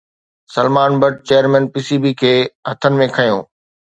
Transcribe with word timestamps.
Salman 0.53 0.91
Butt 1.03 1.13
chairman 1.31 1.63
P 1.73 1.81
C 1.89 1.97
B 2.07 2.11
کي 2.21 2.33
هٿن 2.71 2.93
۾ 3.05 3.07
کنيو 3.15 3.39